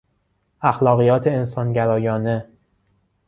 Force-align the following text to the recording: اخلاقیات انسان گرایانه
اخلاقیات 0.61 1.27
انسان 1.27 1.73
گرایانه 1.73 2.47